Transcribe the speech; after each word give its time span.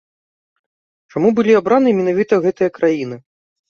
Чаму 1.13 1.29
былі 1.41 1.59
абраныя 1.61 2.01
менавіта 2.01 2.43
гэтыя 2.51 2.69
краіны? 2.83 3.25